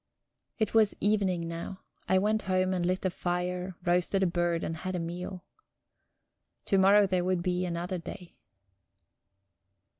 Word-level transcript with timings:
It 0.57 0.73
was 0.73 0.95
evening 0.99 1.47
now. 1.47 1.81
I 2.09 2.17
went 2.17 2.41
home 2.49 2.73
and 2.73 2.83
lit 2.83 3.05
a 3.05 3.11
fire, 3.11 3.75
roasted 3.85 4.23
a 4.23 4.25
bird, 4.25 4.63
and 4.63 4.77
had 4.77 4.95
a 4.95 4.99
meal. 4.99 5.45
To 6.65 6.79
morrow 6.79 7.05
there 7.05 7.23
would 7.23 7.43
be 7.43 7.67
another 7.67 7.99
day... 7.99 8.33